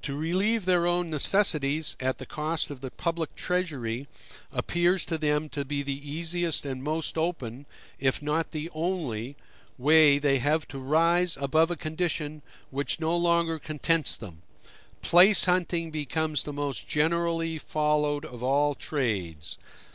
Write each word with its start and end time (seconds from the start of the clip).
To 0.00 0.16
relieve 0.16 0.64
their 0.64 0.86
own 0.86 1.10
necessities 1.10 1.94
at 2.00 2.16
the 2.16 2.24
cost 2.24 2.70
of 2.70 2.80
the 2.80 2.90
public 2.90 3.34
treasury, 3.36 4.08
appears 4.50 5.04
to 5.04 5.18
them 5.18 5.50
to 5.50 5.62
be 5.62 5.82
the 5.82 6.10
easiest 6.10 6.64
and 6.64 6.82
most 6.82 7.18
open, 7.18 7.66
if 7.98 8.22
not 8.22 8.52
the 8.52 8.70
only, 8.72 9.36
way 9.76 10.18
they 10.18 10.38
have 10.38 10.66
to 10.68 10.78
rise 10.78 11.36
above 11.36 11.70
a 11.70 11.76
condition 11.76 12.40
which 12.70 12.98
no 12.98 13.14
longer 13.14 13.58
contents 13.58 14.16
them; 14.16 14.40
place 15.02 15.44
hunting 15.44 15.90
becomes 15.90 16.44
the 16.44 16.52
most 16.54 16.88
generally 16.88 17.58
followed 17.58 18.24
of 18.24 18.42
all 18.42 18.74
trades. 18.74 19.58